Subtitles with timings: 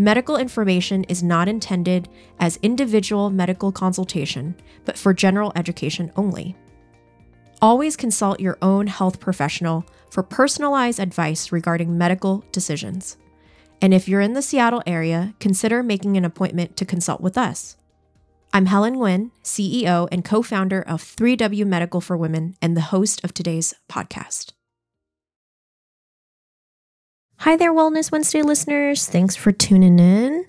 [0.00, 2.08] Medical information is not intended
[2.38, 6.54] as individual medical consultation, but for general education only.
[7.60, 13.16] Always consult your own health professional for personalized advice regarding medical decisions.
[13.82, 17.76] And if you're in the Seattle area, consider making an appointment to consult with us.
[18.52, 23.24] I'm Helen Nguyen, CEO and co founder of 3W Medical for Women and the host
[23.24, 24.52] of today's podcast.
[27.42, 29.06] Hi there, Wellness Wednesday listeners.
[29.06, 30.44] Thanks for tuning in.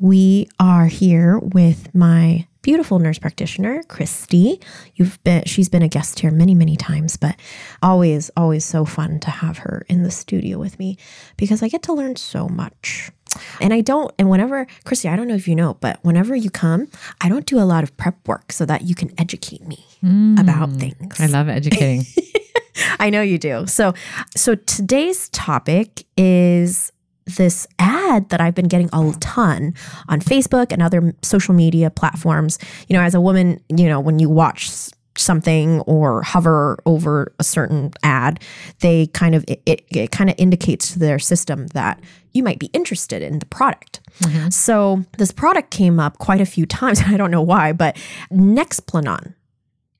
[0.00, 4.60] We are here with my beautiful nurse practitioner, Christi.
[4.96, 7.36] You've been she's been a guest here many, many times, but
[7.80, 10.98] always, always so fun to have her in the studio with me
[11.36, 13.12] because I get to learn so much.
[13.60, 16.50] And I don't, and whenever, Christi, I don't know if you know, but whenever you
[16.50, 16.88] come,
[17.20, 20.38] I don't do a lot of prep work so that you can educate me mm,
[20.40, 21.20] about things.
[21.20, 22.04] I love educating.
[23.00, 23.66] I know you do.
[23.66, 23.94] So,
[24.36, 26.92] so today's topic is
[27.26, 29.74] this ad that I've been getting a ton
[30.08, 32.58] on Facebook and other social media platforms.
[32.88, 34.70] You know, as a woman, you know, when you watch
[35.16, 38.40] something or hover over a certain ad,
[38.80, 42.00] they kind of it, it, it kind of indicates to their system that
[42.32, 44.00] you might be interested in the product.
[44.20, 44.48] Mm-hmm.
[44.50, 47.00] So this product came up quite a few times.
[47.06, 47.96] I don't know why, but
[48.30, 49.34] Nexplanon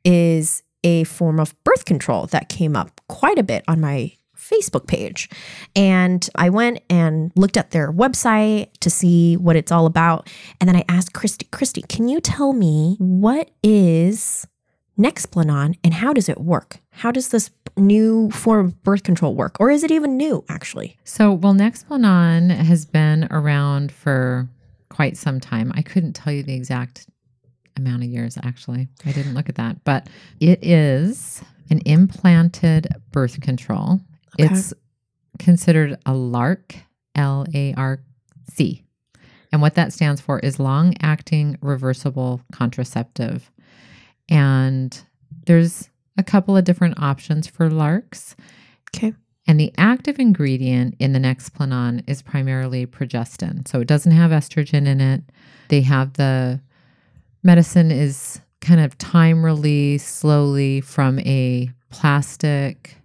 [0.04, 4.86] is a form of birth control that came up quite a bit on my Facebook
[4.86, 5.28] page.
[5.74, 10.30] And I went and looked at their website to see what it's all about.
[10.60, 14.46] And then I asked Christi, Christi, can you tell me what is
[14.98, 16.78] Nexplanon and how does it work?
[16.90, 19.56] How does this new form of birth control work?
[19.58, 20.96] Or is it even new, actually?
[21.04, 24.48] So, well, Nexplanon has been around for
[24.90, 25.72] quite some time.
[25.74, 27.08] I couldn't tell you the exact
[27.76, 28.88] amount of years, actually.
[29.04, 30.08] I didn't look at that, but
[30.40, 34.00] it is an implanted birth control.
[34.40, 34.52] Okay.
[34.52, 34.72] It's
[35.38, 36.76] considered a LARC,
[37.14, 38.00] L A R
[38.52, 38.82] C.
[39.52, 43.50] And what that stands for is long acting reversible contraceptive.
[44.28, 45.00] And
[45.46, 48.34] there's a couple of different options for LARCs.
[48.94, 49.12] Okay.
[49.46, 53.68] And the active ingredient in the Nexplanon is primarily progestin.
[53.68, 55.22] So it doesn't have estrogen in it.
[55.68, 56.60] They have the
[57.44, 62.96] medicine is kind of time release slowly from a plastic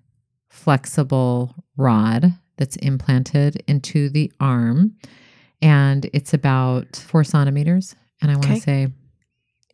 [0.48, 4.96] flexible rod that's implanted into the arm.
[5.62, 7.96] And it's about four centimeters.
[8.22, 8.60] And I want to okay.
[8.60, 8.88] say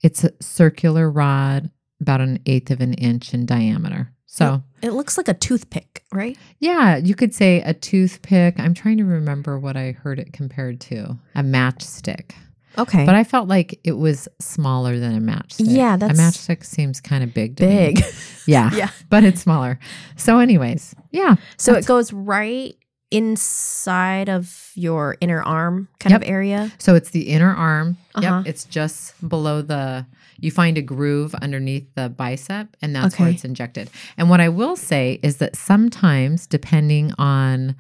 [0.04, 1.70] it's a circular rod
[2.02, 4.12] about an eighth of an inch in diameter.
[4.26, 6.38] So it looks like a toothpick, right?
[6.60, 8.60] Yeah, you could say a toothpick.
[8.60, 12.32] I'm trying to remember what I heard it compared to a matchstick.
[12.78, 13.06] Okay.
[13.06, 15.66] But I felt like it was smaller than a matchstick.
[15.68, 17.56] Yeah, that's a matchstick seems kind of big.
[17.56, 18.04] big.
[18.48, 18.70] Yeah.
[18.76, 18.92] yeah.
[19.10, 19.80] But it's smaller.
[20.18, 21.38] So, anyways, yeah.
[21.58, 22.76] So it goes right
[23.10, 26.22] inside of your inner arm kind yep.
[26.22, 26.72] of area.
[26.78, 27.98] So it's the inner arm.
[28.14, 28.38] Uh-huh.
[28.40, 28.48] Yep.
[28.48, 30.06] It's just below the
[30.38, 33.24] you find a groove underneath the bicep and that's okay.
[33.24, 33.90] where it's injected.
[34.18, 37.76] And what I will say is that sometimes depending on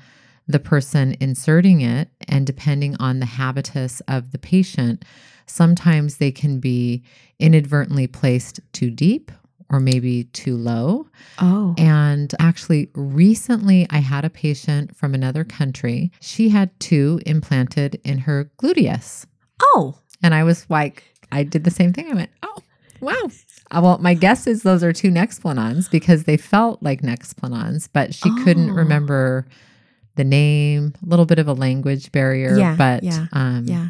[0.47, 5.03] the person inserting it and depending on the habitus of the patient,
[5.45, 7.03] sometimes they can be
[7.39, 9.31] inadvertently placed too deep
[9.69, 11.07] or maybe too low.
[11.39, 11.73] Oh.
[11.77, 16.11] And actually, recently I had a patient from another country.
[16.21, 19.25] She had two implanted in her gluteus.
[19.61, 19.97] Oh.
[20.21, 22.11] And I was like, I did the same thing.
[22.11, 22.57] I went, oh,
[23.01, 23.29] wow.
[23.71, 28.13] Uh, well, my guess is those are two Nexplanons because they felt like Nexplanons, but
[28.13, 28.43] she oh.
[28.43, 29.47] couldn't remember
[30.15, 32.57] the name, a little bit of a language barrier.
[32.57, 33.89] Yeah, but yeah, um, yeah.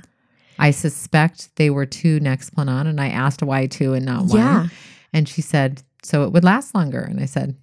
[0.58, 4.38] I suspect they were two Nexplanon, and I asked why two and not one.
[4.38, 4.68] Yeah.
[5.14, 7.02] And she said, so it would last longer.
[7.02, 7.56] And I said,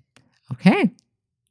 [0.52, 0.90] okay.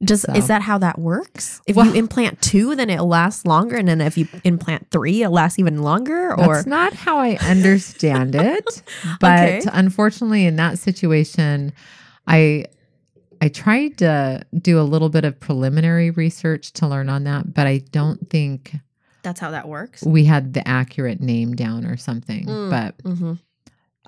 [0.04, 0.32] Does so.
[0.32, 1.60] is that how that works?
[1.66, 5.22] If well, you implant two, then it'll last longer, and then if you implant three,
[5.22, 6.32] it'll last even longer.
[6.36, 8.82] Or that's not how I understand it.
[9.20, 9.62] But okay.
[9.72, 11.72] unfortunately, in that situation,
[12.26, 12.64] I
[13.42, 17.66] I tried to do a little bit of preliminary research to learn on that, but
[17.66, 18.76] I don't think
[19.24, 20.04] that's how that works.
[20.04, 23.32] We had the accurate name down or something, mm, but mm-hmm.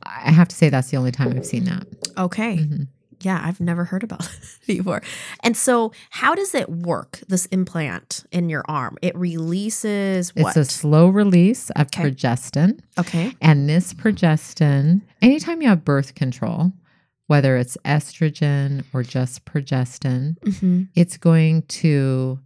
[0.04, 1.84] I have to say that's the only time I've seen that.
[2.16, 2.58] Okay.
[2.58, 2.82] Mm-hmm.
[3.22, 4.22] yeah, I've never heard about
[4.68, 5.02] it before.
[5.42, 7.18] And so, how does it work?
[7.26, 10.56] This implant in your arm, it releases what?
[10.56, 12.04] It's a slow release of Okay.
[12.04, 12.78] progestin.
[13.00, 13.34] okay.
[13.40, 16.72] And this progestin, anytime you have birth control,
[17.26, 20.82] whether it's estrogen or just progestin, Mm-hmm.
[20.94, 22.38] it's going to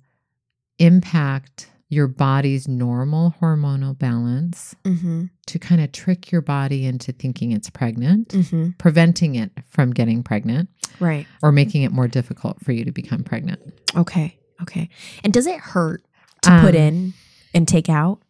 [0.78, 5.24] impact your body's normal hormonal balance Mm-hmm.
[5.46, 8.70] to kind of trick your body into thinking it's pregnant, Mm-hmm.
[8.78, 10.68] preventing it from getting pregnant
[11.00, 11.26] Right.
[11.42, 13.60] or making it more difficult for you to become pregnant.
[13.96, 14.38] Okay.
[14.62, 14.88] Okay.
[15.24, 16.02] And does it hurt
[16.42, 17.14] to put Um, in
[17.54, 18.20] and take out?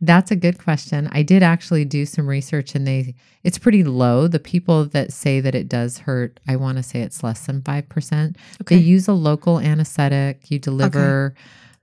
[0.00, 1.08] That's a good question.
[1.12, 4.28] I did actually do some research and they it's pretty low.
[4.28, 7.62] The people that say that it does hurt, I want to say it's less than
[7.62, 8.36] 5%.
[8.66, 10.50] They use a local anesthetic.
[10.50, 11.34] You deliver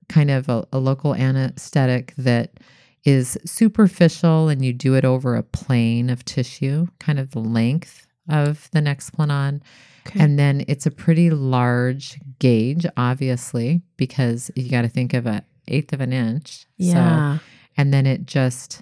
[0.10, 2.60] kind of a, a local anesthetic that
[3.04, 8.08] is superficial and you do it over a plane of tissue, kind of the length
[8.30, 9.62] of the Nexplanon.
[10.08, 10.20] Okay.
[10.20, 15.44] And then it's a pretty large gauge, obviously, because you got to think of a
[15.68, 16.60] eighth of an inch.
[16.60, 17.38] So yeah.
[17.78, 18.82] And then it just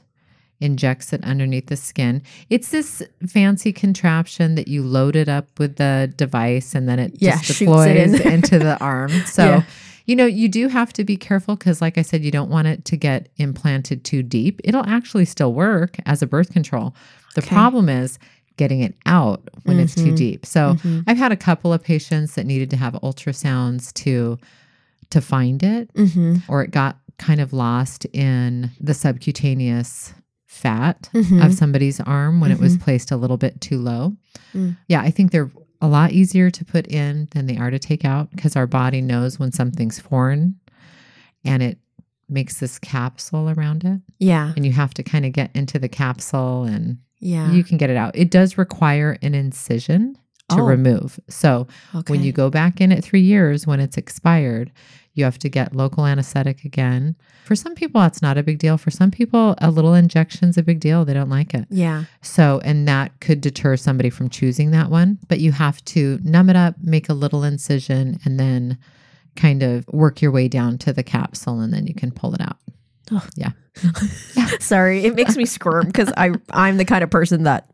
[0.59, 2.21] injects it underneath the skin.
[2.49, 7.13] It's this fancy contraption that you load it up with the device and then it
[7.19, 8.11] Yeah, just it in.
[8.11, 9.11] deploys into the arm.
[9.25, 9.63] So, Yeah.
[10.05, 12.67] you know, you do have to be careful because, like I said, you don't want
[12.67, 14.61] it to get implanted too deep.
[14.63, 16.93] It'll actually still work as a birth control.
[17.35, 17.55] The Okay.
[17.55, 18.19] problem is
[18.57, 20.15] getting it out when it's too Mhm.
[20.15, 20.45] deep.
[20.45, 21.05] So, Mhm.
[21.07, 24.37] I've had a couple of patients that needed to have ultrasounds to
[25.09, 26.37] to find it Mm-hmm.
[26.47, 30.13] or it got kind of lost in the subcutaneous
[30.47, 31.45] fat Mhm.
[31.45, 34.15] of somebody's arm when it was placed a little bit too low.
[34.53, 34.75] Mm.
[34.87, 35.49] Yeah, I think they're
[35.81, 39.01] a lot easier to put in than they are to take out because our body
[39.01, 40.55] knows when something's foreign
[41.45, 41.79] and it
[42.29, 43.99] makes this capsule around it.
[44.19, 44.53] Yeah.
[44.55, 47.51] And you have to kind of get into the capsule and Yeah.
[47.51, 48.15] you can get it out.
[48.15, 50.17] It does require an incision
[50.49, 50.65] to Oh.
[50.65, 51.19] remove.
[51.29, 52.11] So okay.
[52.11, 54.71] when you go back in at three years when it's expired,
[55.13, 57.15] you have to get local anesthetic again.
[57.45, 58.77] For some people, that's not a big deal.
[58.77, 61.03] For some people, a little injection's a big deal.
[61.03, 61.65] They don't like it.
[61.69, 62.05] Yeah.
[62.21, 65.19] So, and that could deter somebody from choosing that one.
[65.27, 68.77] But you have to numb it up, make a little incision, and then
[69.35, 72.41] kind of work your way down to the capsule, and then you can pull it
[72.41, 72.57] out.
[73.11, 73.25] Oh.
[73.35, 73.51] Yeah.
[74.59, 77.70] Sorry, it makes me squirm because I I'm the kind of person that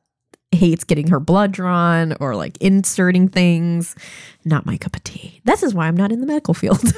[0.51, 3.95] hates getting her blood drawn or like inserting things.
[4.45, 5.41] Not my cup of tea.
[5.44, 6.81] This is why I'm not in the medical field.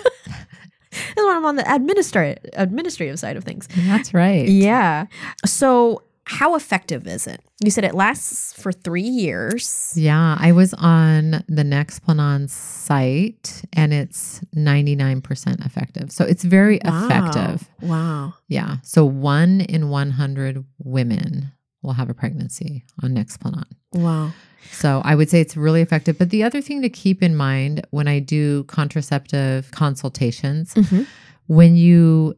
[0.92, 3.68] That's why I'm on the administrative administrative side of things.
[3.76, 4.48] That's right.
[4.48, 5.06] Yeah.
[5.46, 7.42] So how effective is it?
[7.64, 9.94] You said it lasts for three years.
[9.96, 16.12] Yeah, I was on the Nexplanon site and it's 99% effective.
[16.12, 17.06] So it's very Wow.
[17.06, 17.70] effective.
[17.82, 18.34] Wow.
[18.48, 18.78] Yeah.
[18.84, 21.52] So one in 100 women
[21.82, 23.66] will have a pregnancy on Nexplanon.
[23.94, 24.34] Wow.
[24.72, 26.18] So I would say it's really effective.
[26.18, 31.06] But the other thing to keep in mind when I do contraceptive consultations, Mhm.
[31.48, 32.36] when you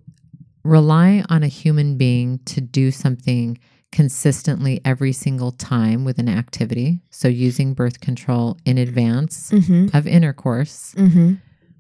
[0.64, 3.58] rely on a human being to do something
[3.92, 9.88] consistently every single time with an activity, so using birth control in advance Mm-hmm.
[9.98, 11.34] of intercourse, Mm-hmm.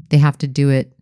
[0.09, 0.93] they have to do it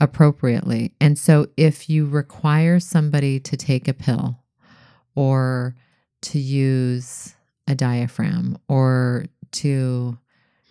[0.00, 0.94] appropriately.
[1.00, 4.38] And so if you require somebody to take a pill
[5.14, 5.74] or
[6.32, 7.34] to use
[7.68, 10.16] a diaphragm or to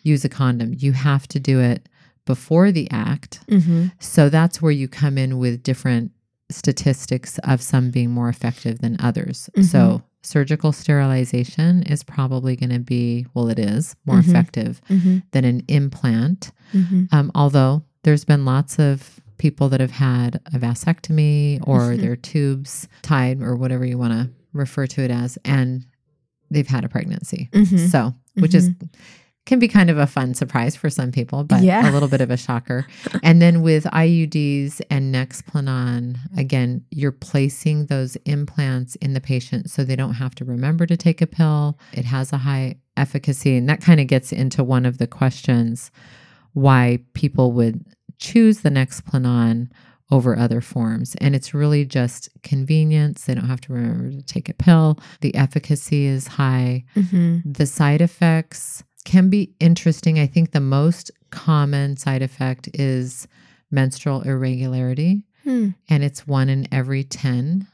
[0.03, 1.87] use a condom, you have to do it
[2.25, 3.39] before the act.
[3.47, 3.87] Mm-hmm.
[3.99, 6.11] So that's where you come in with different
[6.49, 9.49] statistics of some being more effective than others.
[9.61, 14.29] So surgical sterilization is probably going to be, well, it is more Mhm.
[14.29, 15.17] effective Mm-hmm.
[15.31, 16.51] than an implant.
[16.73, 17.05] Mm-hmm.
[17.11, 22.01] Um, although there's been lots of people that have had a vasectomy or Mhm.
[22.01, 25.85] their tubes tied or whatever you want to refer to it as, and
[26.49, 27.49] they've had a pregnancy.
[27.53, 27.89] Mhm.
[27.89, 28.71] So, which is
[29.45, 31.87] can be kind of a fun surprise for some people, but Yeah.
[31.87, 32.87] a little bit of a shocker.
[33.23, 39.83] and then with IUDs and Nexplanon, again, you're placing those implants in the patient so
[39.83, 41.77] they don't have to remember to take a pill.
[41.93, 45.91] It has a high efficacy, and that kind of gets into one of the questions
[46.53, 47.85] why people would
[48.17, 49.67] choose the Nexplanon
[50.11, 51.15] over other forms.
[51.19, 53.25] And it's really just convenience.
[53.25, 54.99] They don't have to remember to take a pill.
[55.21, 56.83] The efficacy is high.
[56.95, 57.51] Mm-hmm.
[57.51, 60.19] The side effects can be interesting.
[60.19, 63.27] I think the most common side effect is
[63.71, 65.69] menstrual irregularity, Hmm.
[65.89, 67.67] and it's one in every 10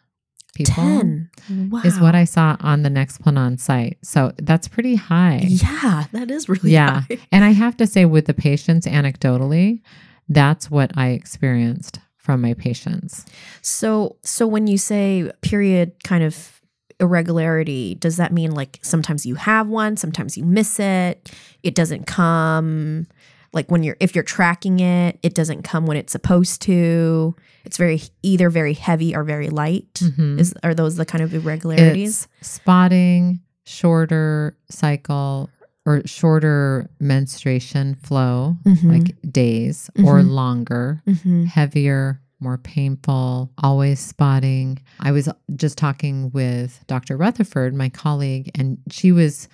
[0.55, 0.73] people.
[0.73, 1.29] Ten.
[1.69, 1.81] Wow.
[1.85, 3.97] Is what I saw on the Nexplanon site.
[4.03, 5.41] So that's pretty high.
[5.47, 7.01] Yeah, that is really Yeah.
[7.01, 7.17] high.
[7.31, 9.81] And I have to say, with the patients, anecdotally,
[10.27, 13.25] that's what I experienced from my patients.
[13.61, 16.61] So so when you say period kind of
[16.99, 21.31] irregularity, does that mean like sometimes you have one, sometimes you miss it,
[21.63, 23.07] it doesn't come
[23.53, 27.35] like when you're if you're tracking it, it doesn't come when it's supposed to.
[27.65, 29.93] It's very either very heavy or very light.
[29.95, 30.39] Mhm.
[30.39, 32.27] Is are those the kind of irregularities?
[32.39, 35.49] It's spotting, shorter cycle
[35.85, 38.83] or shorter menstruation flow, Mhm.
[38.91, 40.29] like days or Mhm.
[40.31, 41.45] longer, Mhm.
[41.45, 44.77] heavier, more painful, always spotting.
[44.99, 47.17] I was just talking with Dr.
[47.17, 49.47] Rutherford, my colleague, and she was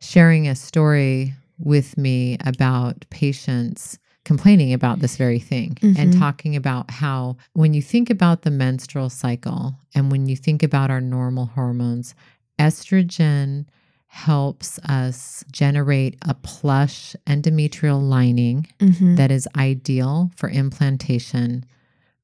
[0.00, 6.18] sharing a story with me about patients complaining about this very thing and Mhm.
[6.18, 10.90] talking about how when you think about the menstrual cycle and when you think about
[10.90, 12.14] our normal hormones,
[12.58, 13.64] estrogen
[14.08, 19.16] helps us generate a plush endometrial lining Mhm.
[19.16, 21.64] that is ideal for implantation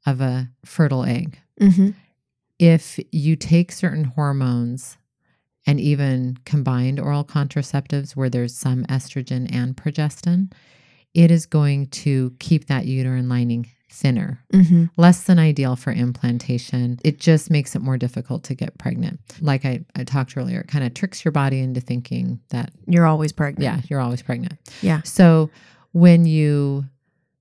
[0.06, 1.38] of a fertile egg.
[1.60, 1.94] Mhm.
[2.58, 4.96] If you take certain hormones
[5.66, 10.50] and even combined oral contraceptives where there's some estrogen and progestin,
[11.14, 14.90] it is going to keep that uterine lining thinner, Mhm.
[14.96, 16.98] less than ideal for implantation.
[17.04, 19.20] It just makes it more difficult to get pregnant.
[19.40, 23.06] Like I, I talked earlier, it kind of tricks your body into thinking that You're
[23.06, 23.62] always pregnant.
[23.62, 24.54] yeah, you're always pregnant.
[24.82, 25.00] Yeah.
[25.04, 25.48] So
[25.92, 26.86] when you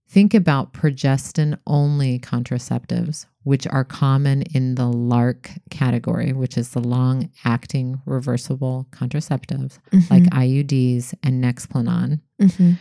[0.07, 6.79] think about progestin only contraceptives, which are common in the LARC category, which is the
[6.79, 9.79] long acting reversible contraceptives
[10.12, 10.29] like Mhm.
[10.33, 12.77] IUDs and Nexplanon, Mhm.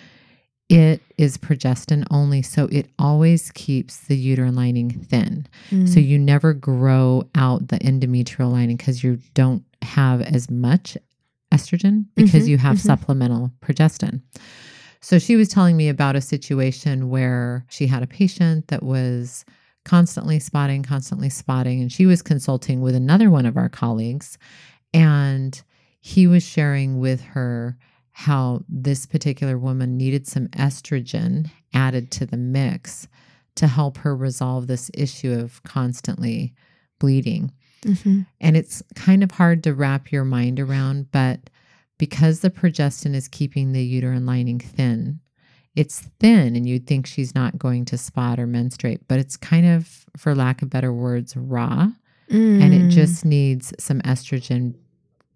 [0.73, 2.41] It is progestin only.
[2.43, 5.47] So it always keeps the uterine lining thin.
[5.71, 6.07] So Mm.
[6.07, 10.97] you never grow out the endometrial lining because you don't have as much
[11.52, 12.81] estrogen because Mhm, you have mhm.
[12.87, 14.23] supplemental progestin.
[15.02, 19.45] So she was telling me about a situation where she had a patient that was
[19.85, 24.38] constantly spotting, constantly spotting, and she was consulting with another one of our colleagues.
[24.95, 25.61] And
[26.00, 27.76] he was sharing with her
[28.12, 33.09] how this particular woman needed some estrogen added to the mix
[33.54, 36.54] to help her resolve this issue of constantly
[36.99, 37.50] bleeding.
[37.83, 38.26] Mhm.
[38.40, 41.50] And it's kind of hard to wrap your mind around, but
[41.99, 45.21] because the progestin is keeping the uterine lining thin,
[45.75, 49.66] it's thin and you'd think she's not going to spot or menstruate, but it's kind
[49.66, 51.90] of, for lack of better words, raw.
[52.28, 52.90] And it Mm.
[52.90, 54.75] just needs some estrogen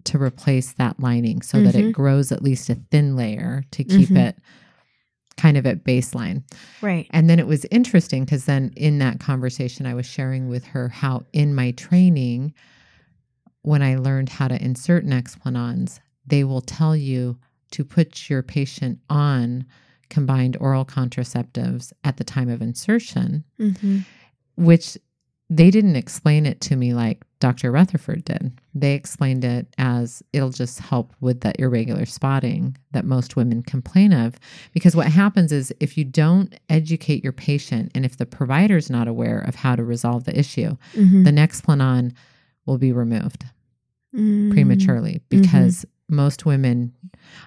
[0.06, 1.88] to replace that lining so that Mhm.
[1.88, 4.28] it grows at least a thin layer to keep Mhm.
[4.28, 4.38] it
[5.36, 6.42] kind of at baseline.
[6.80, 7.06] right.
[7.10, 10.88] And then it was interesting because then in that conversation, I was sharing with her
[10.88, 12.54] how in my training,
[13.62, 17.38] when I learned how to insert Nexplanons, they will tell you
[17.72, 19.66] to put your patient on
[20.08, 24.04] combined oral contraceptives at the time of insertion, Mhm.
[24.56, 24.96] which
[25.48, 27.70] they didn't explain it to me like Dr.
[27.70, 28.58] Rutherford did.
[28.74, 34.12] They explained it as it'll just help with the irregular spotting that most women complain
[34.12, 34.34] of.
[34.72, 39.06] Because what happens is if you don't educate your patient and if the provider's not
[39.06, 41.24] aware of how to resolve the issue, Mhm.
[41.24, 42.12] the Nexplanon
[42.64, 43.44] will be removed
[44.14, 44.50] Mm.
[44.50, 46.92] prematurely because most women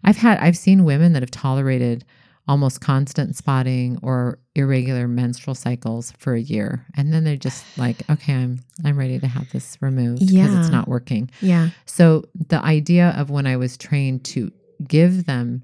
[0.04, 2.06] I've had I've seen women that have tolerated
[2.50, 7.98] almost constant spotting or irregular menstrual cycles for a year and then they're just like
[8.10, 10.60] okay I'm I'm ready to have this removed because Yeah.
[10.60, 11.30] it's not working.
[11.42, 11.70] Yeah.
[11.86, 14.52] So the idea of when I was trained to
[14.88, 15.64] give them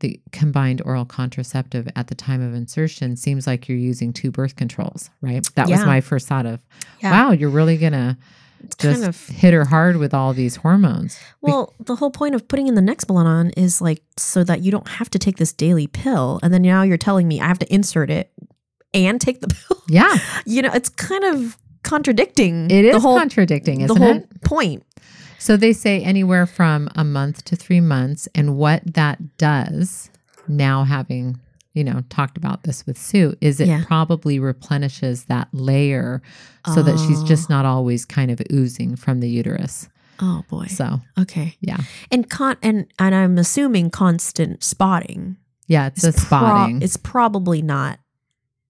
[0.00, 4.54] the combined oral contraceptive at the time of insertion seems like you're using two birth
[4.56, 5.44] controls, right?
[5.56, 6.60] That was my first thought of,
[7.02, 7.10] Yeah.
[7.10, 8.16] wow, you're really going to
[8.64, 11.18] It's just kind of hit her hard with all these hormones.
[11.18, 14.70] Be- Well, the whole point of putting in the Nexplanon is like so that you
[14.70, 17.58] don't have to take this daily pill, and then now you're telling me I have
[17.60, 18.32] to insert it
[18.94, 19.82] and take the pill.
[19.88, 20.14] yeah,
[20.46, 22.70] you know, it's kind of contradicting.
[22.70, 24.42] it is the whole contradicting, the isn't whole it?
[24.42, 24.82] point.
[25.38, 28.28] So they say anywhere from a month to three months.
[28.34, 30.10] And what that does,
[30.48, 31.40] now having,
[31.78, 33.84] you know, talked about this with Sue, is it Yeah.
[33.86, 36.20] probably replenishes that layer
[36.74, 37.26] so that she's Oh.
[37.26, 39.88] just not always kind of oozing from the uterus.
[40.20, 40.66] Oh boy.
[40.66, 41.56] So Okay.
[41.60, 41.78] yeah.
[42.10, 45.36] And con and and I'm assuming constant spotting.
[45.68, 46.82] Yeah, it's a is pro- spotting.
[46.82, 48.00] it's probably not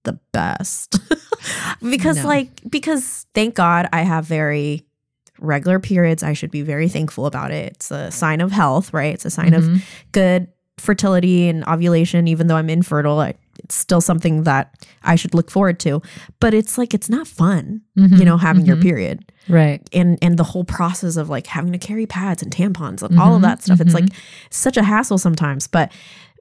[0.04, 1.00] the best
[1.90, 2.26] because No.
[2.26, 4.84] like because thank God I have very
[5.40, 6.22] regular periods.
[6.22, 7.72] I should be very thankful about it.
[7.76, 9.14] It's a sign of health, right?
[9.14, 9.82] It's a sign of Mhm.
[10.12, 12.26] good fertility and ovulation.
[12.28, 16.00] Even though I'm infertile, I, it's still something that I should look forward to.
[16.40, 18.18] But it's like it's not fun, Mhm.
[18.18, 18.82] you know, having your Mhm.
[18.82, 19.80] period right.
[19.92, 23.34] and and the whole process of like having to carry pads and tampons and all
[23.34, 23.80] of Mhm, that stuff.
[23.80, 24.08] It's like
[24.50, 25.66] such a hassle sometimes.
[25.66, 25.90] But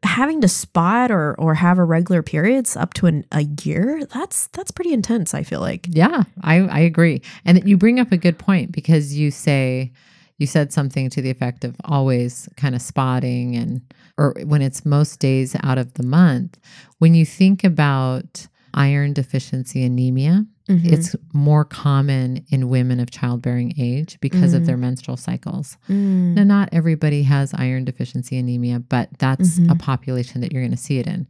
[0.04, 4.48] having to spot or or have a irregular periods up to an, a year, that's
[4.54, 5.88] that's pretty intense, I feel like.
[5.90, 7.22] Yeah, I, I agree.
[7.46, 9.92] And you bring up a good point because you say,
[10.38, 13.82] you said something to the effect of always kind of spotting and,
[14.18, 16.58] or when it's most days out of the month.
[17.00, 20.92] When you think about iron deficiency anemia, Mhm.
[20.92, 24.66] it's more common in women of childbearing age because of Mm.
[24.66, 25.78] their menstrual cycles.
[25.90, 26.36] Mm.
[26.36, 29.80] Now, not everybody has iron deficiency anemia, but that's a Mhm.
[29.80, 31.26] population that you're going to see it in.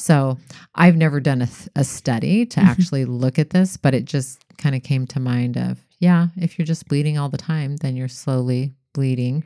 [0.00, 0.38] So
[0.74, 2.64] I've never done a, a study to Mhm.
[2.66, 6.58] actually look at this, but it just kind of came to mind of, yeah, if
[6.58, 9.44] you're just bleeding all the time, then you're slowly bleeding.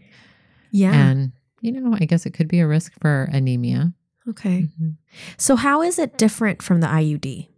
[0.70, 0.92] yeah.
[0.92, 3.92] And, you know, I guess it could be a risk for anemia.
[4.28, 4.68] okay.
[4.80, 4.96] Mhm.
[5.36, 7.48] So how is it different from the IUD?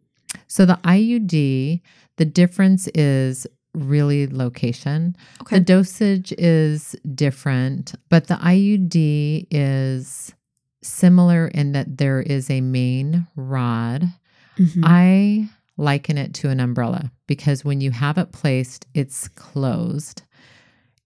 [0.48, 1.80] So the IUD,
[2.16, 5.14] the difference is really location.
[5.42, 5.58] Okay.
[5.58, 10.34] The dosage is different, but the IUD is
[10.86, 14.12] similar in that there is a main rod.
[14.58, 14.82] Mhm.
[14.84, 20.22] I liken it to an umbrella because when you have it placed, it's closed.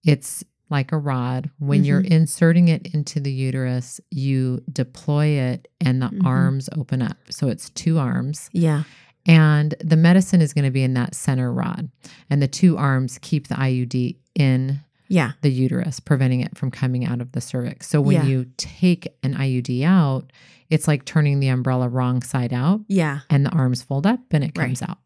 [0.05, 1.49] It's like a rod.
[1.59, 6.25] When you're inserting it into the uterus, you deploy it and the Mhm.
[6.25, 7.17] arms open up.
[7.29, 8.49] So it's two arms.
[8.53, 8.83] yeah.
[9.27, 11.89] And the medicine is going to be in that center rod.
[12.31, 14.79] And the two arms keep the IUD in
[15.11, 15.33] Yeah.
[15.41, 17.87] the uterus, preventing it from coming out of the cervix.
[17.89, 18.25] So when Yeah.
[18.25, 20.31] you take an IUD out,
[20.69, 23.19] it's like turning the umbrella wrong side out Yeah.
[23.29, 24.67] and the arms fold up and it Right.
[24.67, 24.97] comes out.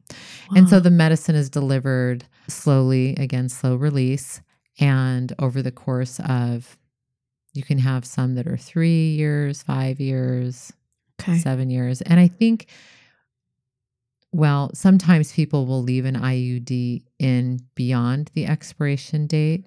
[0.56, 4.42] And so the medicine is delivered slowly, again, slow release.
[4.80, 6.78] And over the course of,
[7.54, 10.72] you can have some that are three years, five years,
[11.20, 11.40] okay.
[11.40, 12.02] seven years.
[12.02, 12.68] And I think,
[14.36, 19.66] well, sometimes people will leave an IUD in beyond the expiration date,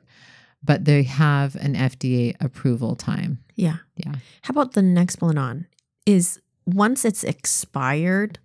[0.63, 3.39] but they have an FDA approval time.
[3.55, 3.79] Yeah.
[3.97, 4.17] Yeah.
[4.43, 5.65] How about the Nexplanon?
[6.05, 8.41] Is once it's expired,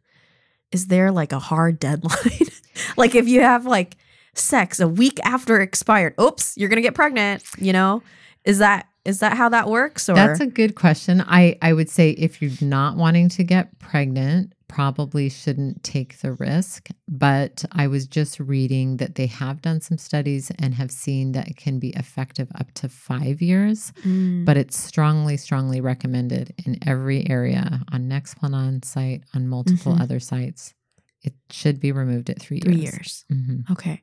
[0.72, 2.48] is there like a hard deadline?
[2.98, 3.98] like if you have like
[4.34, 7.44] sex a week after expired, oops, you're gonna get pregnant.
[7.58, 8.02] You know,
[8.46, 10.08] is that is that how that works?
[10.10, 11.22] Or That's a good question.
[11.28, 16.32] I, I would say if you're not wanting to get pregnant, probably shouldn't take the
[16.34, 16.88] risk.
[17.08, 21.48] But I was just reading that they have done some studies and have seen that
[21.48, 23.92] it can be effective up to five years.
[24.04, 30.02] Mm, but it's strongly, strongly recommended in every area on Nexplanon site, on multiple Mhm.
[30.02, 30.74] other sites.
[31.22, 32.94] It should be removed at three, three years.
[32.94, 33.26] years.
[33.32, 33.70] Mhm.
[33.72, 34.02] Okay.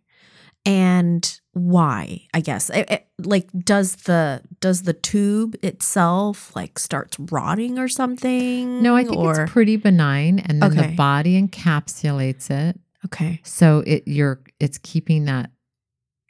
[0.66, 2.22] And why?
[2.34, 7.88] I guess It- it- like does the does the tube itself like starts rotting or
[7.88, 8.82] something?
[8.82, 10.90] No, I think or, it's pretty benign, and then Okay.
[10.90, 13.40] the body encapsulates it, okay.
[13.42, 15.50] so it you're it's keeping that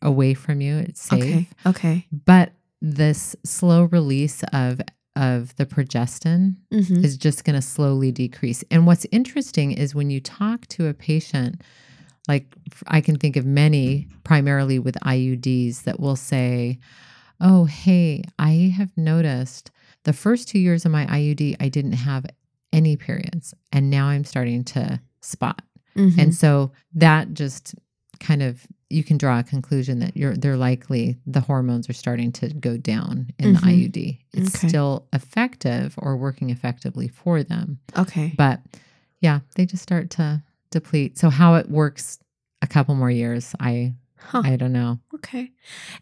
[0.02, 0.78] away from you.
[0.78, 1.48] It's safe, Okay.
[1.66, 2.06] Okay.
[2.24, 4.80] but this slow release of
[5.16, 8.62] of the progestin hmm is just going to slowly decrease.
[8.70, 11.60] And what's interesting is when you talk to a patient,
[12.28, 12.54] like
[12.86, 16.78] I can think of many, primarily with IUDs, that will say,
[17.40, 19.70] Oh, hey, I have noticed
[20.04, 22.26] the first two years of my IUD, I didn't have
[22.72, 23.54] any periods.
[23.72, 25.62] And now I'm starting to spot.
[25.96, 26.20] Mm-hmm.
[26.20, 27.74] And so that just
[28.20, 32.32] kind of you can draw a conclusion that you're they're likely the hormones are starting
[32.32, 33.60] to go down in Mhm.
[33.60, 34.18] the IUD.
[34.32, 34.68] It's Okay.
[34.68, 37.78] still effective or working effectively for them.
[37.96, 38.34] okay.
[38.36, 38.60] But
[39.20, 41.18] yeah, they just start to deplete.
[41.18, 42.18] So how it works
[42.62, 44.42] a couple more years, I Huh.
[44.44, 44.98] I don't know.
[45.14, 45.50] Okay.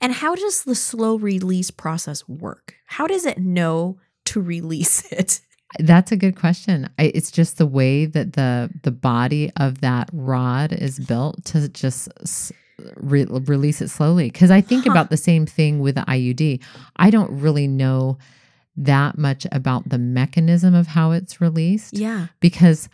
[0.00, 2.74] And how does the slow release process work?
[2.86, 5.40] How does it know to release it?
[5.78, 6.88] That's a good question.
[6.98, 11.68] I, it's just the way that the the body of that rod is built to
[11.68, 12.08] just
[12.96, 14.30] re- release it slowly.
[14.30, 14.90] Because I think Huh.
[14.92, 16.60] about the same thing with the IUD.
[16.96, 18.18] I don't really know
[18.76, 22.28] that much about the mechanism of how it's released Yeah.
[22.40, 22.88] because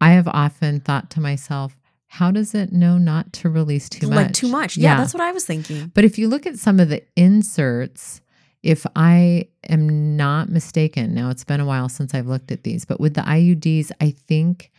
[0.00, 4.16] I have often thought to myself, how does it know not to release too much?
[4.16, 4.76] Like too much.
[4.76, 5.92] Yeah, that's what I was thinking.
[5.94, 8.20] But if you look at some of the inserts,
[8.62, 12.84] if I am not mistaken, now it's been a while since I've looked at these,
[12.84, 14.70] but with the IUDs, I think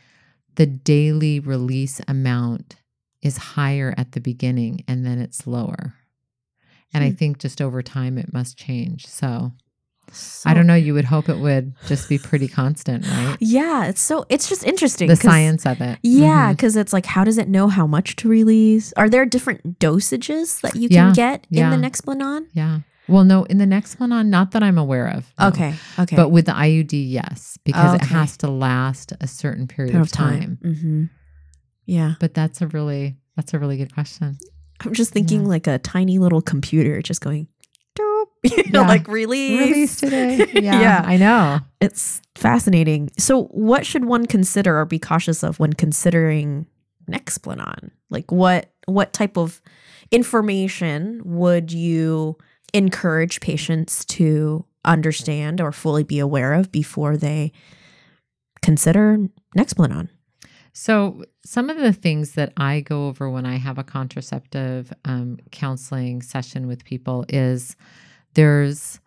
[0.56, 2.76] the daily release amount
[3.22, 5.94] is higher at the beginning and then it's lower.
[6.94, 7.16] And I Hmm.
[7.16, 9.08] think just over time it must change.
[9.08, 9.54] So
[10.46, 10.76] I don't know.
[10.76, 13.38] You would hope it would just be pretty constant, right?
[13.40, 15.08] Yeah, it's so it's just interesting.
[15.08, 16.00] The science of it.
[16.04, 18.94] Yeah, because it's like, how does it know how much to release?
[18.98, 21.72] Are there different dosages that you can Yeah, get yeah.
[21.74, 22.48] in the Nexplanon?
[22.54, 22.80] Yeah.
[23.08, 25.34] Well, no, in the Nexplanon not that I'm aware of.
[25.40, 25.48] no.
[25.48, 26.16] Okay, okay.
[26.16, 30.12] But with the IUD, yes, because it has to last a certain period, Period of
[30.12, 30.60] time.
[30.62, 31.06] hmm
[31.86, 34.38] Yeah, But that's a really that's a really good question.
[34.84, 35.48] I'm just thinking Yeah.
[35.48, 37.48] like a tiny little computer just going.
[38.46, 38.88] "Doop, Yeah.
[38.88, 39.60] like release.
[39.60, 40.48] Release today.
[40.54, 41.04] Yeah, Yeah.
[41.06, 41.60] I know.
[41.80, 43.10] It's fascinating.
[43.18, 46.66] So, what should one consider or be cautious of when considering
[47.10, 47.92] Nexplanon?
[48.10, 49.62] Like, what what type of
[50.12, 52.38] information would you
[52.74, 57.52] encourage patients to understand or fully be aware of before they
[58.62, 59.18] consider
[59.58, 60.10] Nexplanon?
[60.74, 65.38] So, some of the things that I go over when I have a contraceptive um,
[65.52, 67.76] counseling session with people is
[68.34, 69.00] there's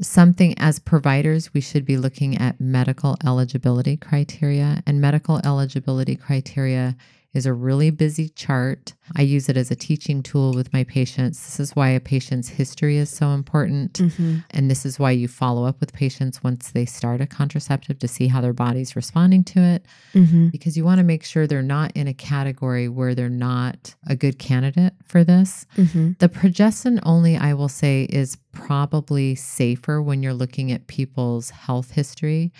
[0.00, 4.82] something as providers, we should be looking at medical eligibility criteria.
[4.86, 6.96] And medical eligibility criteria
[7.32, 8.92] is a really busy chart.
[9.16, 11.38] I use it as a teaching tool with my patients.
[11.38, 13.94] This is why a patient's history is so important.
[13.94, 14.38] Mm-hmm.
[14.50, 18.08] And this is why you follow up with patients once they start a contraceptive to
[18.08, 20.48] see how their body's responding to it Mm-hmm.
[20.48, 24.16] because you want to make sure they're not in a category where they're not a
[24.16, 25.66] good candidate for this.
[25.76, 26.12] Mm-hmm.
[26.18, 31.92] The progestin only, I will say, is probably safer when you're looking at people's health
[31.92, 32.52] history.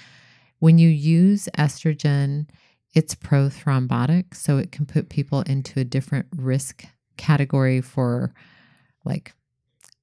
[0.61, 2.47] When you use estrogen,
[2.95, 6.85] it's prothrombotic, so it can put people into a different risk
[7.17, 8.33] category for
[9.05, 9.33] like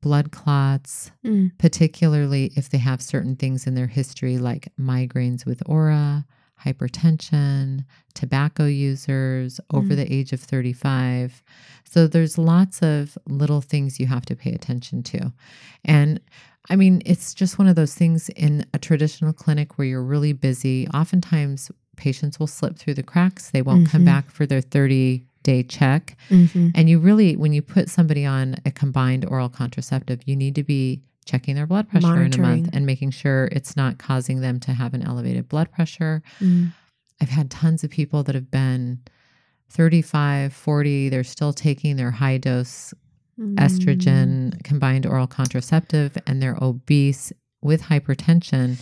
[0.01, 1.51] blood clots, Mm.
[1.57, 6.25] particularly if they have certain things in their history like migraines with aura,
[6.63, 9.95] hypertension, tobacco users over Mm.
[9.97, 11.43] the age of 35.
[11.83, 15.33] So there's lots of little things you have to pay attention to.
[15.83, 16.19] And
[16.69, 20.33] I mean, it's just one of those things in a traditional clinic where you're really
[20.33, 20.87] busy.
[20.89, 23.49] Oftentimes, patients will slip through the cracks.
[23.51, 24.05] They won't come Mhm.
[24.05, 26.17] back for their 30 day check.
[26.29, 26.69] Mm-hmm.
[26.75, 30.63] And you really, when you put somebody on a combined oral contraceptive, you need to
[30.63, 34.59] be checking their blood pressure in a month and making sure it's not causing them
[34.61, 36.21] to have an elevated blood pressure.
[36.41, 36.71] Mm.
[37.21, 38.99] I've had tons of people that have been
[39.69, 42.93] 35, 40, they're still taking their high dose
[43.39, 43.55] Mm.
[43.55, 47.31] estrogen combined oral contraceptive and they're obese
[47.61, 48.77] with hypertension.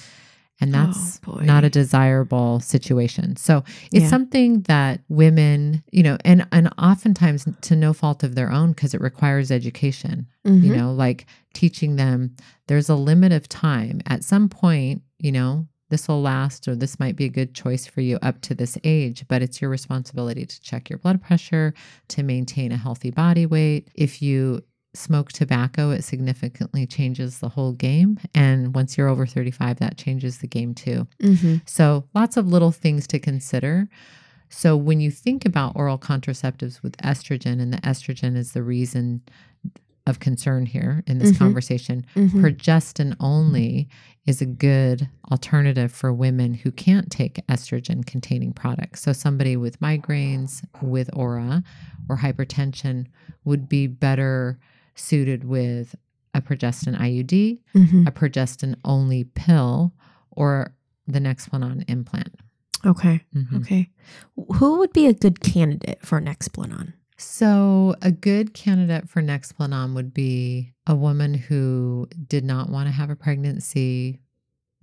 [0.62, 3.36] And that's Oh, not a desirable situation.
[3.36, 4.10] So it's Yeah.
[4.10, 8.94] something that women, you know, and and oftentimes to no fault of their own because
[8.94, 10.28] it requires education.
[10.46, 10.76] You Mhm.
[10.76, 12.36] know, like teaching them
[12.68, 14.02] there's a limit of time.
[14.08, 17.86] At some point, you know, this will last or this might be a good choice
[17.86, 21.74] for you up to this age, but it's your responsibility to check your blood pressure,
[22.08, 23.90] to maintain a healthy body weight.
[23.94, 24.64] If you
[24.96, 28.18] smoke tobacco, it significantly changes the whole game.
[28.34, 31.08] And once you're over 35, that changes the game too.
[31.22, 31.62] Mhm.
[31.66, 33.88] So, lots of little things to consider.
[34.50, 39.22] So, when you think about oral contraceptives with estrogen, and the estrogen is the reason
[40.08, 41.38] of concern here in this Mhm.
[41.40, 42.30] conversation, Mhm.
[42.40, 43.90] progestin only
[44.28, 49.02] is a good alternative for women who can't take estrogen containing products.
[49.02, 51.64] So, somebody with migraines, with aura,
[52.08, 53.08] or hypertension
[53.46, 54.60] would be better
[54.96, 55.96] suited with
[56.34, 58.08] a progestin IUD, Mhm.
[58.08, 59.94] a progestin only pill,
[60.32, 60.74] or
[61.08, 62.36] the Nexplanon implant.
[62.86, 63.24] Okay.
[63.34, 63.62] Mhm.
[63.62, 63.90] Okay.
[64.56, 66.94] Who would be a good candidate for Nexplanon?
[67.18, 72.92] So, a good candidate for Nexplanon would be a woman who did not want to
[72.92, 74.20] have a pregnancy,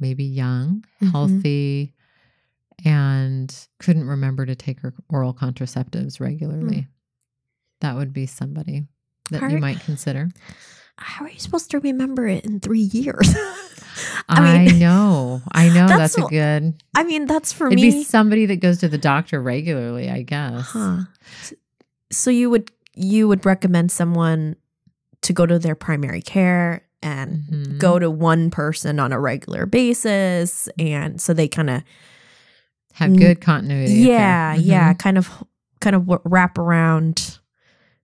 [0.00, 1.10] maybe young, Mhm.
[1.10, 1.94] healthy,
[2.84, 6.88] and couldn't remember to take her oral contraceptives regularly.
[7.80, 8.86] That would be somebody
[9.30, 10.28] that you might consider.
[10.96, 13.34] How are you supposed to remember it in three years?
[14.28, 15.42] I, know.
[15.52, 16.74] I know That's that's, a good.
[16.94, 17.90] I mean, that's for It'd me.
[17.90, 20.66] be somebody that goes to the doctor regularly, I guess.
[20.70, 20.98] Huh.
[22.10, 24.56] So you would you would recommend someone
[25.22, 27.78] to go to their primary care and Mhm.
[27.78, 31.82] go to one person on a regular basis and so they kind of
[32.94, 33.94] have good continuity.
[33.94, 34.60] yeah, Mhm.
[34.64, 35.30] yeah, kind of
[35.80, 37.38] kind of wrap around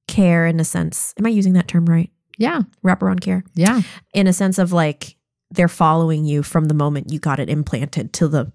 [0.09, 1.15] care in a sense.
[1.19, 2.11] Am I using that term right?
[2.39, 2.63] Yeah.
[2.83, 3.83] Wrap around care Yeah.
[4.15, 5.17] in a sense of like
[5.53, 8.53] they're following you from the moment you got it implanted to the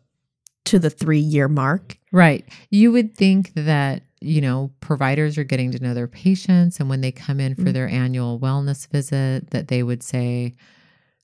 [0.65, 1.97] to the 3 year mark.
[2.13, 2.47] Right.
[2.69, 7.01] You would think that, you know, providers are getting to know their patients and when
[7.01, 7.73] they come in for Mm.
[7.73, 10.55] their annual wellness visit that they would say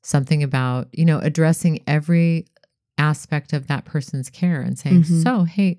[0.01, 2.45] something about, you know, addressing every
[2.97, 5.23] aspect of that person's care and saying, Mhm.
[5.23, 5.77] "So, hey,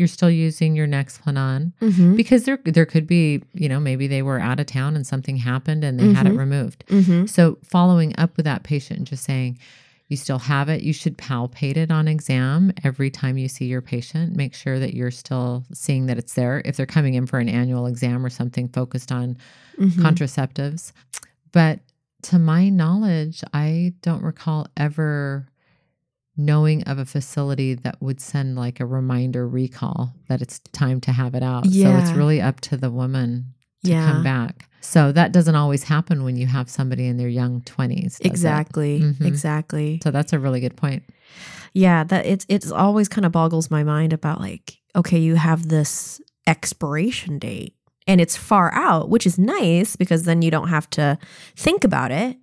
[0.00, 2.16] you're still using your Nexplanon Mhm.
[2.16, 5.36] because there there could be, you know, maybe they were out of town and something
[5.36, 6.38] happened and they had it Mhm.
[6.38, 6.84] removed.
[6.88, 7.28] Mhm.
[7.28, 9.58] So following up with that patient and just saying,
[10.08, 10.82] you still have it.
[10.82, 14.34] You should palpate it on exam every time you see your patient.
[14.34, 16.62] Make sure that you're still seeing that it's there.
[16.64, 19.36] If they're coming in for an annual exam or something focused on
[19.78, 19.90] Mhm.
[20.02, 20.92] contraceptives.
[21.52, 21.80] But
[22.22, 25.46] to my knowledge, I don't recall ever
[26.36, 31.12] knowing of a facility that would send like a reminder recall that it's time to
[31.12, 31.64] have it out.
[31.66, 33.52] So it's really up to the woman
[33.84, 34.10] to Yeah.
[34.12, 34.68] come back.
[34.80, 38.12] So that doesn't always happen when you have somebody in their young 20s.
[38.18, 38.26] does it?
[38.26, 39.00] Exactly.
[39.00, 39.26] Mhm.
[39.26, 40.00] Exactly.
[40.02, 41.02] So that's a really good point.
[41.74, 45.68] Yeah, that it's it's always kind of boggles my mind about like, okay, you have
[45.68, 47.74] this expiration date
[48.06, 51.18] and it's far out, which is nice because then you don't have to
[51.56, 52.36] think about it.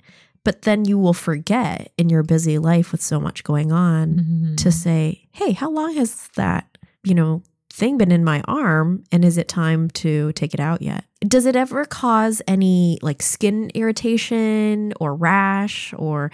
[0.48, 4.58] But then you will forget in your busy life with so much going on Mhm.
[4.64, 9.04] to say, hey, how long has that, you know, thing been in my arm?
[9.12, 11.04] And is it time to take it out yet?
[11.20, 16.32] Does it ever cause any like skin irritation or rash or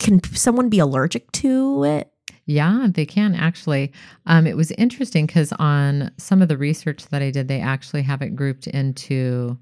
[0.00, 2.10] can someone be allergic to it?
[2.46, 3.92] Yeah, they can actually.
[4.26, 8.02] Um, it was interesting because on some of the research that I did, they actually
[8.02, 9.56] have it grouped into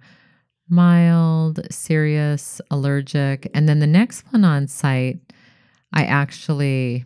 [0.68, 3.50] mild, serious, allergic.
[3.55, 5.20] And then the Nexplanon site,
[5.92, 7.05] I actually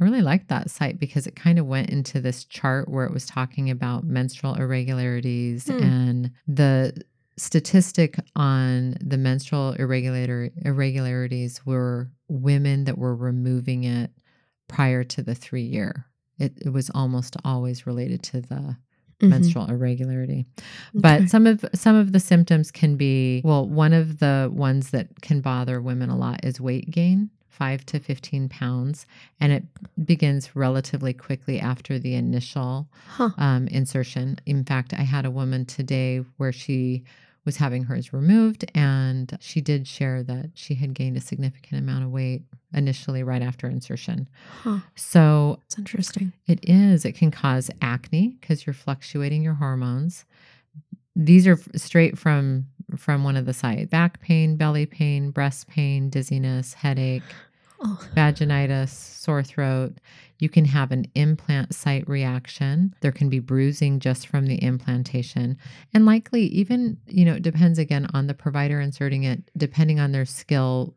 [0.00, 3.12] I really liked that site because it kind of went into this chart where it
[3.12, 5.82] was talking about menstrual irregularities Hmm.
[5.82, 7.02] and the
[7.36, 14.10] statistic on the menstrual irregular irregularities were women that were removing it
[14.68, 16.06] prior to the three year.
[16.38, 18.76] It, it was almost always related to the
[19.22, 19.28] Mhm.
[19.30, 20.44] menstrual irregularity.
[20.94, 21.26] But Okay.
[21.28, 25.40] some of some of the symptoms can be well, one of the ones that can
[25.40, 29.06] bother women a lot is weight gain, 5 to 15 pounds,
[29.40, 29.64] and it
[30.04, 33.30] begins relatively quickly after the initial Huh.
[33.38, 34.38] um, insertion.
[34.46, 37.04] In fact, I had a woman today where she
[37.44, 42.04] was having hers removed, and she did share that she had gained a significant amount
[42.04, 44.28] of weight initially right after insertion.
[44.62, 44.78] Huh.
[44.94, 46.32] So It's interesting.
[46.46, 47.04] it is.
[47.04, 50.24] It can cause acne because you're fluctuating your hormones.
[51.16, 55.66] These are f- straight from from one of the sites: back pain, belly pain, breast
[55.68, 57.22] pain, dizziness, headache,
[57.84, 59.94] Oh, vaginitis, sore throat.
[60.38, 62.94] You can have an implant site reaction.
[63.00, 65.56] There can be bruising just from the implantation.
[65.94, 70.12] And likely, even, you know, it depends again on the provider inserting it, depending on
[70.12, 70.94] their skill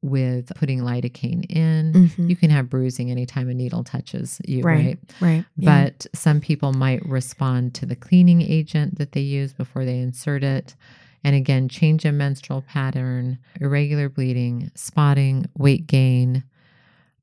[0.00, 1.92] with putting lidocaine in.
[1.92, 2.30] mhm.
[2.30, 4.76] You can have bruising anytime a needle touches you, Right.
[4.86, 4.98] right?
[5.20, 5.44] right.
[5.56, 5.86] yeah.
[5.90, 10.44] But some people might respond to the cleaning agent that they use before they insert
[10.44, 10.76] it.
[11.24, 16.44] And again, change in menstrual pattern, irregular bleeding, spotting, weight gain,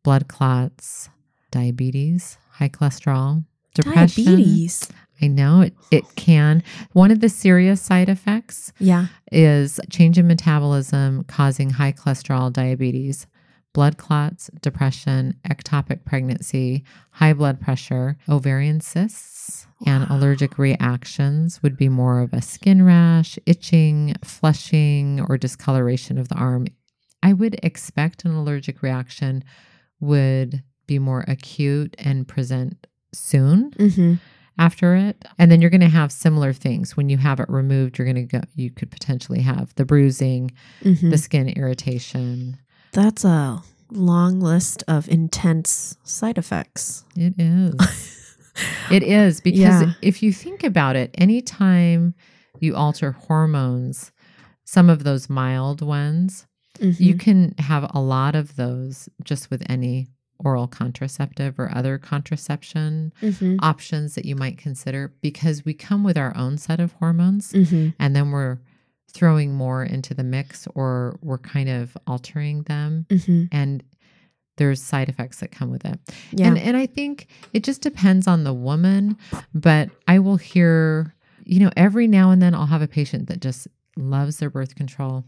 [0.04, 1.10] blood clots,
[1.52, 4.26] diabetes, high cholesterol, depression.
[4.26, 4.90] diabetes.
[5.22, 6.62] I know it, it can.
[6.92, 9.08] One of the serious side effects Yeah.
[9.32, 13.26] is change in metabolism causing high cholesterol, diabetes,
[13.76, 20.16] blood clots, depression, ectopic pregnancy, high blood pressure, ovarian cysts, and Wow.
[20.16, 26.36] allergic reactions would be more of a skin rash, itching, flushing, or discoloration of the
[26.36, 26.68] arm.
[27.22, 29.44] I would expect an allergic reaction
[30.00, 34.14] would be more acute and present soon Mm-hmm.
[34.58, 35.26] after it.
[35.38, 36.96] And then you're going to have similar things.
[36.96, 40.52] When you have it removed, you're going to go, you could potentially have the bruising,
[40.82, 41.10] Mm-hmm.
[41.10, 42.58] the skin irritation.
[42.96, 47.04] That's a long list of intense side effects.
[47.16, 47.76] It is.
[48.90, 49.94] it is because Yeah.
[50.02, 52.14] if you think about it, anytime
[52.60, 54.12] you alter hormones,
[54.64, 56.48] some of those mild ones,
[56.80, 57.20] you Mhm.
[57.20, 60.08] can have a lot of those just with any
[60.40, 63.58] oral contraceptive or other contraception Mhm.
[63.62, 67.52] options that you might consider because we come with our own set of hormones.
[67.54, 67.94] Mhm.
[68.00, 68.58] and then we're
[69.16, 73.48] throwing more into the mix or we're kind of altering them Mhm.
[73.50, 73.82] and
[74.58, 76.00] there's side effects that come with it.
[76.32, 76.48] Yeah.
[76.48, 79.18] And and I think it just depends on the woman,
[79.54, 81.14] but I will hear,
[81.46, 84.76] you know, every now and then I'll have a patient that just loves their birth
[84.76, 85.24] control.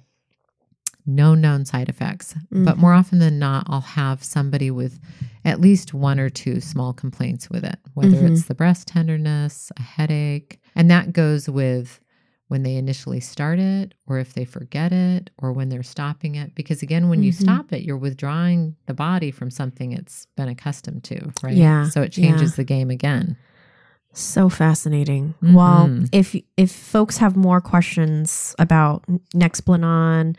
[1.06, 2.36] No known side effects.
[2.52, 2.80] But Mhm.
[2.80, 5.00] more often than not, I'll have somebody with
[5.46, 8.32] at least one or two small complaints with it, whether Mhm.
[8.32, 10.60] it's the breast tenderness, a headache.
[10.76, 12.02] And that goes with
[12.48, 16.56] when they initially start it, or if they forget it, or when they're stopping it.
[16.56, 17.42] Because again, when you Mhm.
[17.42, 21.54] stop it, you're withdrawing the body from something it's been accustomed to, right?
[21.58, 22.24] Yeah, So it yeah.
[22.24, 23.36] changes the game again.
[24.14, 25.36] So fascinating.
[25.42, 26.10] Well, Mhm.
[26.12, 29.04] if if folks have more questions about
[29.36, 30.36] Nexplanon,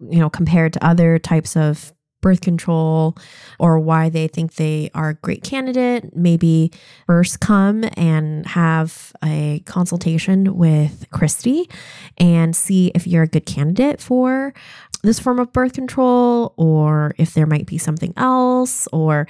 [0.00, 1.92] you know, compared to other types of
[2.22, 3.14] birth control
[3.58, 6.72] or why they think they are a great candidate, maybe
[7.06, 11.68] first come and have a consultation with Christi
[12.16, 14.54] and see if you're a good candidate for
[15.02, 19.26] this form of birth control or if there might be something else or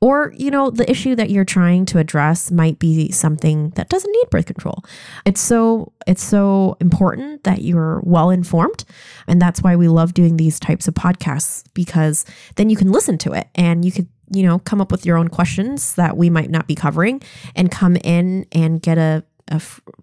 [0.00, 4.10] or you know the issue that you're trying to address might be something that doesn't
[4.10, 4.84] need birth control.
[5.24, 8.84] It's so it's so important that you're well informed
[9.26, 12.24] and that's why we love doing these types of podcasts because
[12.56, 15.16] then you can listen to it and you could you know come up with your
[15.16, 17.22] own questions that we might not be covering
[17.54, 19.24] and come in and get a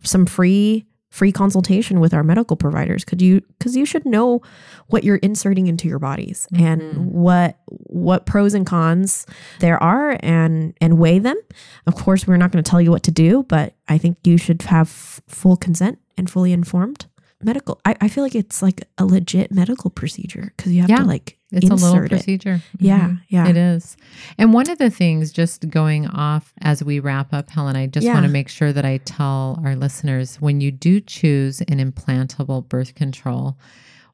[0.04, 4.41] some free free consultation with our medical providers could you because you should know
[4.88, 6.65] what you're inserting into your bodies Mhm.
[6.65, 9.28] and what what pros and cons
[9.60, 11.38] there are and and weigh them
[11.86, 14.38] of course we're not going to tell you what to do but i think you
[14.38, 17.06] should have f- full consent and fully informed
[17.43, 20.97] medical i, I feel like it's like a legit medical procedure because you have Yeah.
[20.97, 22.10] to like It's a little insert it.
[22.10, 22.62] procedure.
[22.80, 23.21] yeah Mhm.
[23.30, 23.97] yeah It is.
[24.38, 28.08] And one of the things, just going off as we wrap up, Helen, I just
[28.08, 32.67] want to make sure that I tell our listeners when you do choose an implantable
[32.67, 33.58] birth control,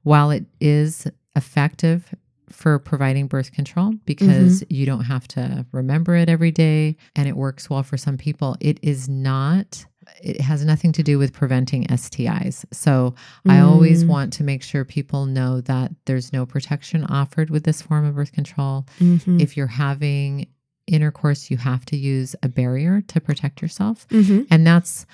[0.04, 2.14] while it is effective
[2.50, 4.74] for providing birth control because Mm-hmm.
[4.74, 8.56] you don't have to remember it every day and it works well for some people,
[8.60, 9.86] it is not.
[10.22, 12.66] It has nothing to do with preventing STIs.
[12.72, 13.14] So
[13.48, 14.08] I always Mm.
[14.08, 18.16] want to make sure people know that there's no protection offered with this form of
[18.16, 18.86] birth control.
[19.00, 19.42] Mhm.
[19.42, 20.48] If you're having
[20.88, 24.08] intercourse, you have to use a barrier to protect yourself.
[24.10, 24.48] Mhm.
[24.50, 25.06] And that's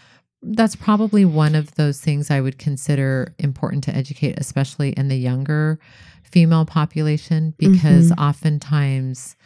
[0.45, 5.15] that's probably one of those things I would consider important to educate, especially in the
[5.15, 5.79] younger
[6.21, 9.37] female population, because oftentimes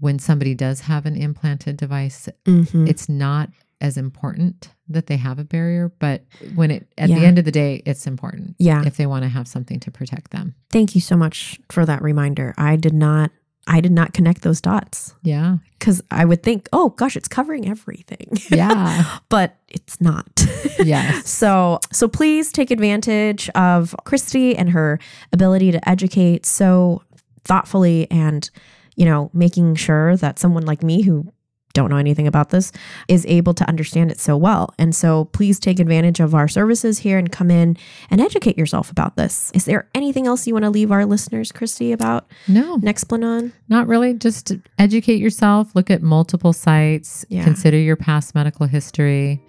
[0.00, 2.86] when somebody does have an implanted device, Mhm.
[2.88, 3.50] it's not
[3.82, 7.18] as important that they have a barrier, but when it at Yeah.
[7.18, 9.90] the end of the day, it's important yeah if they want to have something to
[9.90, 10.54] protect them.
[10.70, 13.30] thank you so much for that reminder i did not
[13.66, 15.56] i did not connect those dots Yeah.
[15.78, 19.18] because i would think oh gosh it's covering everything Yeah.
[19.28, 20.26] but it's not
[20.84, 21.28] yes.
[21.28, 24.98] so so please take advantage of Christi and her
[25.32, 27.02] ability to educate so
[27.44, 28.48] thoughtfully and
[28.96, 31.26] you know making sure that someone like me who
[31.72, 32.72] don't know anything about this
[33.08, 36.98] is able to understand it so well and so please take advantage of our services
[36.98, 37.76] here and come in
[38.10, 41.50] and educate yourself about this is there anything else you want to leave our listeners
[41.52, 44.12] Christi about No, nexplanon not really.
[44.14, 47.44] Just educate yourself, look at multiple sites, Yeah.
[47.44, 49.40] consider your past medical history,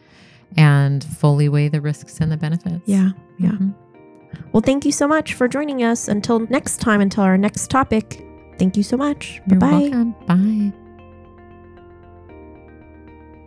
[0.56, 2.82] and fully weigh the risks and the benefits.
[2.86, 3.10] yeah
[3.40, 3.74] yeah Mhm.
[4.52, 8.26] well thank you so much for joining us until next time until our next topic
[8.60, 10.16] thank you so much You're bye-bye welcome.
[10.28, 10.83] Bye.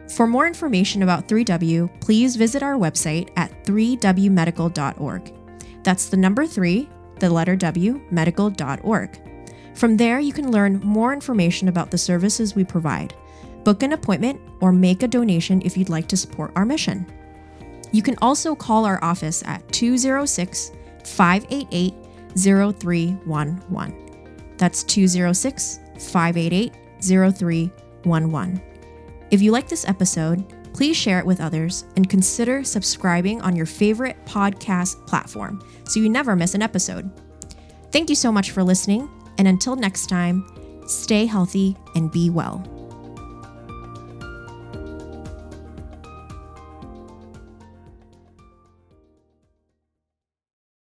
[0.09, 5.35] For more information about 3W, please visit our website at 3wmedical.org.
[5.83, 6.89] That's the number 3,
[7.19, 9.21] the letter W, medical.org.
[9.75, 13.15] From there, you can learn more information about the services we provide,
[13.65, 17.07] book an appointment, or make a donation if you'd like to support our mission.
[17.93, 20.73] You can also call our office at 206
[21.05, 21.95] 588
[22.37, 24.55] 0311.
[24.57, 28.76] That's 206 588 0311.
[29.31, 33.67] If you like this episode, please share it with others and consider subscribing on your
[33.67, 37.11] favorite podcast platform so you never miss an episode.
[37.91, 39.09] Thank you so much for listening,
[39.39, 40.47] and until next time,
[40.87, 42.76] stay healthy and be well.